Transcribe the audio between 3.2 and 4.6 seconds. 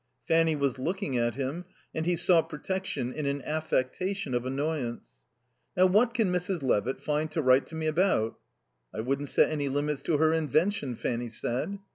an affectation of